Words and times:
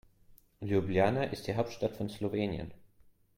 Ljubljana 0.69 1.25
ist 1.37 1.45
die 1.45 1.53
Hauptstadt 1.57 1.95
von 1.97 2.09
Slowenien. 2.09 2.73